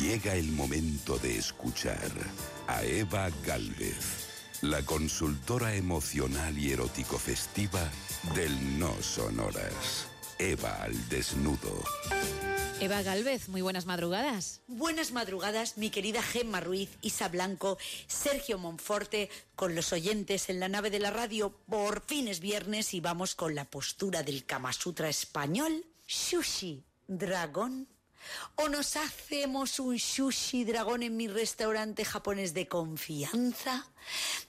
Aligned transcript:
Llega 0.00 0.34
el 0.34 0.50
momento 0.52 1.18
de 1.18 1.36
escuchar 1.36 2.10
a 2.66 2.82
Eva 2.82 3.28
Galvez, 3.44 4.58
la 4.62 4.82
consultora 4.86 5.74
emocional 5.74 6.58
y 6.58 6.72
erótico 6.72 7.18
festiva 7.18 7.90
del 8.34 8.78
No 8.78 8.90
Sonoras. 9.02 10.06
Eva 10.38 10.82
al 10.82 11.08
desnudo. 11.10 11.84
Eva 12.80 13.02
Galvez, 13.02 13.50
muy 13.50 13.60
buenas 13.60 13.84
madrugadas. 13.84 14.62
Buenas 14.66 15.12
madrugadas, 15.12 15.76
mi 15.76 15.90
querida 15.90 16.22
Gemma 16.22 16.60
Ruiz, 16.60 16.88
Isa 17.02 17.28
Blanco, 17.28 17.76
Sergio 18.06 18.56
Monforte, 18.56 19.28
con 19.54 19.74
los 19.74 19.92
oyentes 19.92 20.48
en 20.48 20.58
la 20.58 20.68
nave 20.68 20.88
de 20.88 21.00
la 21.00 21.10
radio. 21.10 21.52
Por 21.68 22.02
fin 22.06 22.28
es 22.28 22.40
viernes 22.40 22.94
y 22.94 23.00
vamos 23.00 23.34
con 23.34 23.54
la 23.54 23.66
postura 23.66 24.22
del 24.22 24.46
Kama 24.46 24.72
Sutra 24.72 25.10
español. 25.10 25.84
Sushi, 26.06 26.82
dragón. 27.06 27.88
O 28.56 28.68
nos 28.68 28.96
hacemos 28.96 29.78
un 29.78 29.98
sushi 29.98 30.64
dragón 30.64 31.02
en 31.02 31.16
mi 31.16 31.28
restaurante 31.28 32.04
japonés 32.04 32.54
de 32.54 32.68
confianza 32.68 33.86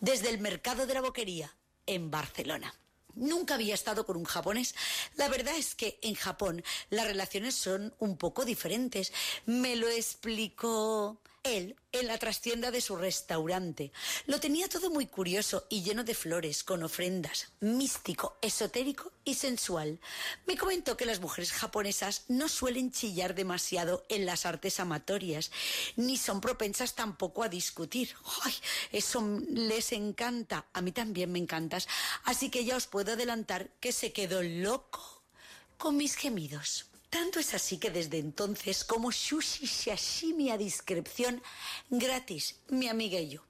desde 0.00 0.30
el 0.30 0.38
mercado 0.38 0.86
de 0.86 0.94
la 0.94 1.00
boquería 1.00 1.54
en 1.86 2.10
Barcelona. 2.10 2.74
Nunca 3.14 3.54
había 3.54 3.74
estado 3.74 4.06
con 4.06 4.16
un 4.16 4.24
japonés. 4.24 4.74
La 5.16 5.28
verdad 5.28 5.54
es 5.56 5.74
que 5.74 5.98
en 6.02 6.14
Japón 6.14 6.64
las 6.88 7.06
relaciones 7.06 7.54
son 7.54 7.94
un 7.98 8.16
poco 8.16 8.44
diferentes. 8.44 9.12
Me 9.44 9.76
lo 9.76 9.88
explicó 9.88 11.20
él 11.42 11.76
en 11.92 12.06
la 12.06 12.18
trastienda 12.18 12.70
de 12.70 12.80
su 12.80 12.96
restaurante. 12.96 13.92
Lo 14.26 14.40
tenía 14.40 14.68
todo 14.68 14.90
muy 14.90 15.06
curioso 15.06 15.66
y 15.68 15.82
lleno 15.82 16.04
de 16.04 16.14
flores, 16.14 16.64
con 16.64 16.82
ofrendas, 16.82 17.52
místico, 17.60 18.36
esotérico 18.40 19.12
y 19.24 19.34
sensual. 19.34 20.00
Me 20.46 20.56
comentó 20.56 20.96
que 20.96 21.06
las 21.06 21.20
mujeres 21.20 21.52
japonesas 21.52 22.24
no 22.28 22.48
suelen 22.48 22.92
chillar 22.92 23.34
demasiado 23.34 24.04
en 24.08 24.26
las 24.26 24.46
artes 24.46 24.80
amatorias, 24.80 25.50
ni 25.96 26.16
son 26.16 26.40
propensas 26.40 26.94
tampoco 26.94 27.42
a 27.42 27.48
discutir. 27.48 28.14
¡Ay! 28.42 28.54
Eso 28.92 29.22
les 29.50 29.92
encanta. 29.92 30.66
A 30.72 30.80
mí 30.80 30.92
también 30.92 31.32
me 31.32 31.38
encantas. 31.38 31.88
Así 32.24 32.50
que 32.50 32.64
ya 32.64 32.76
os 32.76 32.86
puedo 32.86 33.12
adelantar 33.12 33.70
que 33.80 33.92
se 33.92 34.12
quedó 34.12 34.42
loco 34.42 35.22
con 35.76 35.96
mis 35.96 36.14
gemidos. 36.14 36.91
Tanto 37.12 37.40
es 37.40 37.52
así 37.52 37.76
que 37.76 37.90
desde 37.90 38.18
entonces 38.18 38.84
como 38.84 39.12
sushi 39.12 39.66
sashimi 39.66 40.50
a 40.50 40.56
discreción 40.56 41.42
gratis, 41.90 42.56
mi 42.68 42.88
amiga 42.88 43.20
y 43.20 43.28
yo. 43.28 43.44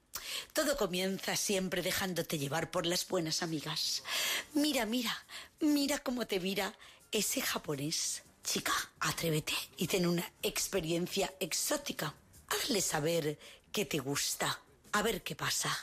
Todo 0.51 0.75
comienza 0.75 1.37
siempre 1.37 1.81
dejándote 1.81 2.37
llevar 2.37 2.71
por 2.71 2.85
las 2.85 3.07
buenas 3.07 3.41
amigas. 3.41 4.03
Mira, 4.53 4.85
mira, 4.85 5.17
mira 5.61 5.99
cómo 5.99 6.27
te 6.27 6.41
mira 6.41 6.77
ese 7.13 7.39
japonés. 7.39 8.23
Chica, 8.43 8.73
atrévete 8.99 9.53
y 9.77 9.87
ten 9.87 10.07
una 10.07 10.29
experiencia 10.41 11.33
exótica. 11.39 12.13
Hazle 12.49 12.81
saber 12.81 13.39
que 13.71 13.85
te 13.85 13.99
gusta. 13.99 14.59
A 14.91 15.01
ver 15.01 15.23
qué 15.23 15.37
pasa. 15.37 15.73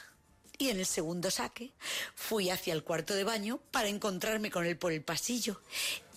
Y 0.58 0.68
en 0.68 0.80
el 0.80 0.86
segundo 0.86 1.30
saque 1.30 1.72
fui 2.14 2.50
hacia 2.50 2.74
el 2.74 2.84
cuarto 2.84 3.14
de 3.14 3.24
baño 3.24 3.58
para 3.70 3.88
encontrarme 3.88 4.50
con 4.50 4.66
él 4.66 4.76
por 4.76 4.92
el 4.92 5.02
pasillo 5.02 5.62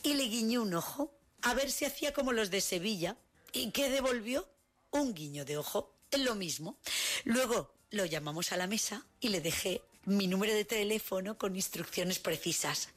y 0.04 0.16
le 0.16 0.26
guiñé 0.26 0.60
un 0.60 0.74
ojo 0.74 1.23
a 1.44 1.54
ver 1.54 1.72
si 1.72 1.86
hacía 1.86 2.14
como 2.14 2.34
los 2.34 2.50
de 2.50 2.62
Sevilla. 2.62 3.18
¿Y 3.52 3.72
qué 3.72 3.90
devolvió? 3.90 4.48
Un 4.92 5.14
guiño 5.14 5.46
de 5.46 5.58
ojo. 5.58 5.94
Es 6.12 6.20
lo 6.20 6.36
mismo. 6.36 6.78
Luego 7.24 7.74
lo 7.92 8.06
llamamos 8.06 8.52
a 8.52 8.58
la 8.58 8.68
mesa 8.68 9.06
y 9.20 9.30
le 9.30 9.42
dejé 9.42 9.82
mi 10.06 10.28
número 10.28 10.54
de 10.54 10.66
teléfono 10.66 11.38
con 11.38 11.56
instrucciones 11.56 12.20
precisas 12.20 12.90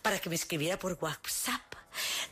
para 0.00 0.18
que 0.18 0.28
me 0.28 0.36
escribiera 0.36 0.78
por 0.78 0.98
WhatsApp. 1.00 1.74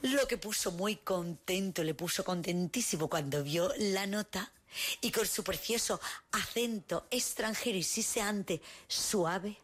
Lo 0.02 0.26
que 0.26 0.38
puso 0.38 0.72
muy 0.72 0.96
contento, 0.96 1.82
le 1.82 1.94
puso 1.94 2.24
contentísimo 2.24 3.08
cuando 3.08 3.42
vio 3.42 3.72
la 3.76 4.06
nota 4.06 4.52
y 5.00 5.10
con 5.10 5.26
su 5.26 5.42
precioso 5.42 6.00
acento 6.32 7.06
extranjero 7.10 7.76
y 7.76 7.82
siseante 7.82 8.62
suave 8.86 9.58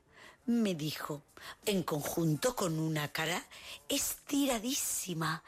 me 0.47 0.75
dijo, 0.77 1.25
en 1.65 1.83
conjunto 1.83 2.55
con 2.55 2.79
una 2.79 3.13
cara 3.13 3.45
estiradísima, 3.89 5.43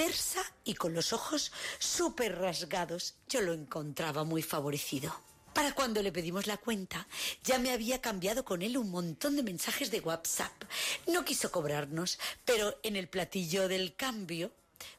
tersa 0.00 0.42
y 0.64 0.72
con 0.72 0.94
los 0.94 1.12
ojos 1.12 1.52
súper 1.78 2.38
rasgados, 2.38 3.16
yo 3.28 3.42
lo 3.42 3.52
encontraba 3.52 4.24
muy 4.24 4.40
favorecido. 4.40 5.14
Para 5.52 5.74
cuando 5.74 6.02
le 6.02 6.10
pedimos 6.10 6.46
la 6.46 6.56
cuenta, 6.56 7.06
ya 7.44 7.58
me 7.58 7.70
había 7.70 8.00
cambiado 8.00 8.42
con 8.42 8.62
él 8.62 8.78
un 8.78 8.90
montón 8.90 9.36
de 9.36 9.42
mensajes 9.42 9.90
de 9.90 10.00
WhatsApp. 10.00 10.54
No 11.06 11.22
quiso 11.26 11.52
cobrarnos, 11.52 12.18
pero 12.46 12.78
en 12.82 12.96
el 12.96 13.08
platillo 13.08 13.68
del 13.68 13.94
cambio 13.94 14.52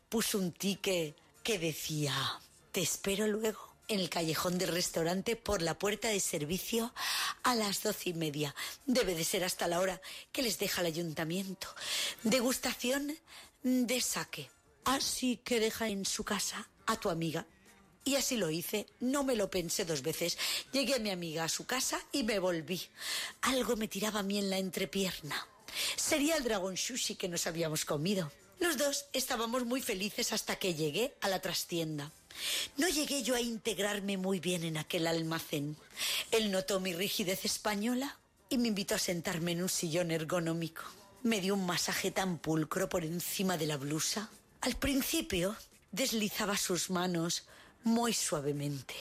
puso 0.07 0.37
un 0.37 0.51
ticket 0.51 1.15
que 1.41 1.57
decía, 1.57 2.13
te 2.71 2.81
espero 2.81 3.25
luego 3.25 3.73
en 3.87 4.01
el 4.01 4.09
callejón 4.11 4.59
del 4.59 4.69
restaurante 4.69 5.35
por 5.35 5.63
la 5.63 5.79
puerta 5.79 6.09
de 6.09 6.19
servicio 6.19 6.93
a 7.41 7.55
las 7.55 7.81
doce 7.81 8.11
y 8.11 8.13
media. 8.13 8.53
Debe 8.85 9.15
de 9.15 9.23
ser 9.23 9.43
hasta 9.45 9.67
la 9.67 9.79
hora 9.79 9.99
que 10.31 10.43
les 10.43 10.59
deja 10.59 10.81
el 10.81 10.87
ayuntamiento. 10.87 11.69
Degustación 12.21 13.17
de 13.63 13.99
saque. 13.99 14.60
Así 14.85 15.37
que 15.43 15.59
deja 15.59 15.87
en 15.87 16.05
su 16.05 16.23
casa 16.23 16.69
a 16.85 16.99
tu 16.99 17.09
amiga. 17.09 17.45
Y 18.03 18.15
así 18.15 18.35
lo 18.35 18.49
hice, 18.49 18.87
no 18.99 19.23
me 19.23 19.35
lo 19.35 19.51
pensé 19.51 19.85
dos 19.85 20.01
veces. 20.01 20.37
Llegué 20.71 20.95
a 20.95 20.99
mi 20.99 21.11
amiga 21.11 21.43
a 21.43 21.49
su 21.49 21.65
casa 21.65 22.01
y 22.11 22.23
me 22.23 22.39
volví. 22.39 22.81
Algo 23.41 23.75
me 23.75 23.87
tiraba 23.87 24.21
a 24.21 24.23
mí 24.23 24.39
en 24.39 24.49
la 24.49 24.57
entrepierna. 24.57 25.47
Sería 25.95 26.35
el 26.35 26.43
dragón 26.43 26.77
sushi 26.77 27.15
que 27.15 27.29
nos 27.29 27.45
habíamos 27.45 27.85
comido. 27.85 28.31
Los 28.59 28.77
dos 28.77 29.05
estábamos 29.13 29.65
muy 29.65 29.81
felices 29.81 30.33
hasta 30.33 30.55
que 30.55 30.75
llegué 30.75 31.15
a 31.21 31.29
la 31.29 31.41
trastienda. 31.41 32.11
No 32.77 32.87
llegué 32.87 33.23
yo 33.23 33.35
a 33.35 33.41
integrarme 33.41 34.17
muy 34.17 34.39
bien 34.39 34.63
en 34.63 34.77
aquel 34.77 35.07
almacén. 35.07 35.75
Él 36.31 36.51
notó 36.51 36.79
mi 36.79 36.93
rigidez 36.93 37.45
española 37.45 38.17
y 38.49 38.57
me 38.57 38.67
invitó 38.67 38.95
a 38.95 38.99
sentarme 38.99 39.53
en 39.53 39.63
un 39.63 39.69
sillón 39.69 40.11
ergonómico. 40.11 40.83
Me 41.23 41.39
dio 41.39 41.53
un 41.53 41.65
masaje 41.65 42.11
tan 42.11 42.37
pulcro 42.37 42.89
por 42.89 43.03
encima 43.03 43.57
de 43.57 43.65
la 43.67 43.77
blusa. 43.77 44.29
Al 44.61 44.75
principio 44.75 45.55
deslizaba 45.91 46.55
sus 46.55 46.91
manos 46.91 47.47
muy 47.83 48.13
suavemente. 48.13 48.93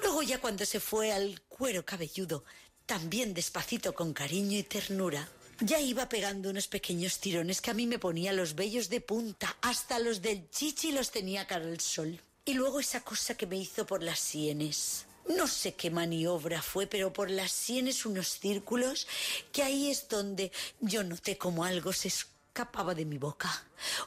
Luego 0.00 0.22
ya 0.22 0.40
cuando 0.40 0.64
se 0.64 0.80
fue 0.80 1.12
al 1.12 1.42
cuero 1.42 1.84
cabelludo, 1.84 2.44
también 2.86 3.34
despacito 3.34 3.94
con 3.94 4.14
cariño 4.14 4.56
y 4.58 4.62
ternura, 4.62 5.28
ya 5.60 5.80
iba 5.80 6.08
pegando 6.08 6.48
unos 6.48 6.66
pequeños 6.68 7.18
tirones 7.18 7.60
que 7.60 7.70
a 7.70 7.74
mí 7.74 7.86
me 7.86 7.98
ponía 7.98 8.32
los 8.32 8.54
vellos 8.54 8.88
de 8.88 9.02
punta, 9.02 9.54
hasta 9.60 9.98
los 9.98 10.22
del 10.22 10.48
chichi 10.50 10.92
los 10.92 11.10
tenía 11.10 11.46
cara 11.46 11.66
al 11.66 11.80
sol. 11.80 12.18
Y 12.46 12.54
luego 12.54 12.80
esa 12.80 13.02
cosa 13.02 13.36
que 13.36 13.46
me 13.46 13.58
hizo 13.58 13.86
por 13.86 14.02
las 14.02 14.18
sienes. 14.18 15.04
No 15.28 15.46
sé 15.46 15.74
qué 15.74 15.90
maniobra 15.90 16.62
fue, 16.62 16.86
pero 16.86 17.12
por 17.12 17.30
las 17.30 17.52
sienes 17.52 18.06
unos 18.06 18.38
círculos 18.38 19.06
que 19.52 19.62
ahí 19.62 19.90
es 19.90 20.08
donde 20.08 20.52
yo 20.80 21.02
noté 21.02 21.36
como 21.36 21.64
algo 21.64 21.92
se 21.92 22.08
escapaba 22.56 22.94
de 22.94 23.04
mi 23.04 23.18
boca. 23.18 23.50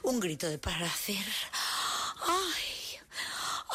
Un 0.02 0.18
grito 0.18 0.48
de 0.48 0.58
placer. 0.58 1.24
¡Ay! 2.26 2.98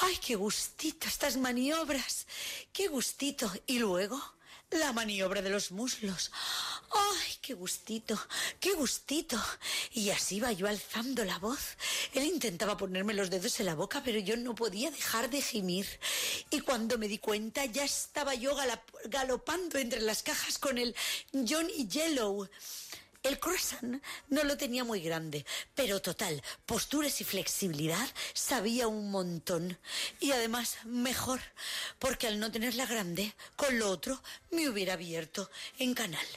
¡Ay, 0.02 0.18
qué 0.18 0.36
gustito 0.36 1.08
estas 1.08 1.38
maniobras! 1.38 2.28
¡Qué 2.74 2.90
gustito! 2.90 3.50
Y 3.68 3.80
luego 3.80 4.22
la 4.72 4.92
maniobra 4.92 5.42
de 5.42 5.50
los 5.50 5.72
muslos. 5.72 6.30
¡Ay, 6.92 7.38
qué 7.42 7.54
gustito! 7.54 8.20
¡Qué 8.60 8.74
gustito! 8.74 9.42
Y 9.94 10.10
así 10.10 10.36
iba 10.36 10.52
yo 10.52 10.68
alzando 10.68 11.24
la 11.24 11.40
voz. 11.40 11.78
Él 12.14 12.26
intentaba 12.26 12.76
ponerme 12.76 13.14
los 13.14 13.30
dedos 13.30 13.58
en 13.62 13.68
la 13.68 13.76
boca, 13.76 14.02
pero 14.04 14.20
yo 14.20 14.36
no 14.36 14.56
podía 14.56 14.92
dejar 14.92 15.30
de 15.30 15.42
gemir. 15.42 15.88
Y 16.50 16.60
cuando 16.60 16.98
me 16.98 17.08
di 17.08 17.20
cuenta, 17.20 17.64
ya 17.64 17.86
estaba 17.86 18.36
yo 18.36 18.58
galopando 19.06 19.78
entre 19.78 20.02
las 20.02 20.22
cajas 20.22 20.58
con 20.58 20.78
el 20.78 20.94
Johnny 21.32 21.88
Yellow. 21.88 22.50
El 23.26 23.40
croissant 23.40 24.04
no 24.30 24.44
lo 24.44 24.56
tenía 24.56 24.84
muy 24.84 25.02
grande, 25.02 25.48
pero 25.74 26.00
total, 26.00 26.44
posturas 26.68 27.22
y 27.22 27.24
flexibilidad 27.24 28.08
sabía 28.36 28.88
un 28.88 29.10
montón. 29.10 29.80
Y 30.20 30.32
además, 30.32 30.78
mejor, 30.84 31.40
porque 31.98 32.28
al 32.28 32.40
no 32.40 32.52
tenerla 32.52 32.86
grande, 32.86 33.34
con 33.56 33.80
lo 33.80 33.90
otro 33.90 34.22
me 34.52 34.70
hubiera 34.70 34.94
abierto 34.94 35.50
en 35.80 35.96
canal. 35.96 36.28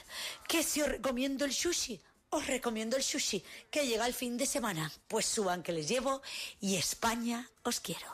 ¿Qué 0.47 0.63
si 0.63 0.81
os 0.81 0.89
recomiendo 0.89 1.45
el 1.45 1.53
sushi? 1.53 2.01
Os 2.31 2.47
recomiendo 2.47 2.97
el 2.97 3.03
sushi, 3.03 3.43
que 3.69 3.85
llega 3.85 4.07
el 4.07 4.15
fin 4.15 4.35
de 4.35 4.47
semana. 4.47 4.91
Pues 5.07 5.27
suban 5.27 5.61
que 5.61 5.73
les 5.73 5.87
llevo 5.87 6.23
y 6.59 6.75
España 6.77 7.47
os 7.61 7.79
quiero. 7.79 8.09